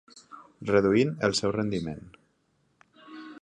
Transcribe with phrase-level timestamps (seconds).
[0.69, 2.01] Reduint el seu rendiment.